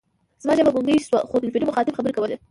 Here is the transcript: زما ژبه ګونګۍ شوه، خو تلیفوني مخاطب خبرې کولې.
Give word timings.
زما 0.43 0.53
ژبه 0.57 0.71
ګونګۍ 0.75 0.97
شوه، 1.07 1.19
خو 1.29 1.35
تلیفوني 1.41 1.65
مخاطب 1.67 1.97
خبرې 1.97 2.15
کولې. 2.17 2.35